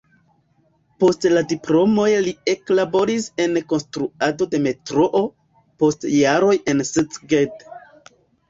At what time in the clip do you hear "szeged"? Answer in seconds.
6.95-7.71